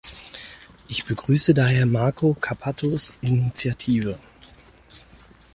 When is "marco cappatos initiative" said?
1.85-4.17